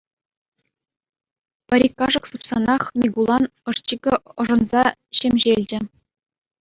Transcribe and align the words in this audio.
Пӗр-ик 1.67 1.93
кашӑк 1.99 2.25
сыпсанах, 2.31 2.83
Микулан 3.01 3.43
ӑшчикӗ 3.73 4.13
ӑшӑнса 4.45 4.83
ҫемҫелчӗ. 5.21 5.79